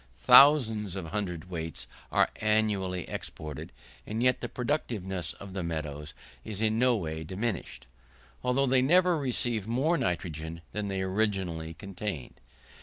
[0.17, 3.71] Thousands of hundredweights are annually exported,
[4.07, 7.85] and yet the productiveness of the meadows is in no way diminished,
[8.43, 12.39] although they never receive more nitrogen than they originally contained.